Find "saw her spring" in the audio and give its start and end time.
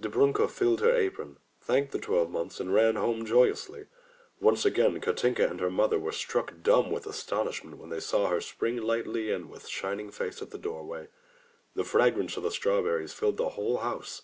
7.98-8.76